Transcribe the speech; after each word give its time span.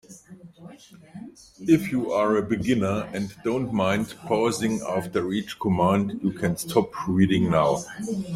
If 1.59 1.91
you 1.91 2.11
are 2.11 2.35
a 2.35 2.41
beginner 2.41 3.07
and 3.13 3.35
don't 3.43 3.71
mind 3.71 4.15
pausing 4.25 4.81
after 4.81 5.31
each 5.31 5.59
command, 5.59 6.21
you 6.23 6.31
can 6.31 6.57
stop 6.57 6.89
reading 7.07 7.51
now. 7.51 7.83